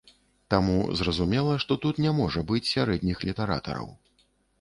Таму, 0.51 0.77
зразумела, 1.01 1.53
што 1.63 1.77
тут 1.83 1.99
не 2.05 2.13
можа 2.21 2.43
быць 2.53 2.71
сярэдніх 2.71 3.21
літаратараў. 3.27 3.87